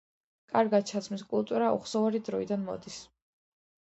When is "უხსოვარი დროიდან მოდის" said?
1.81-2.97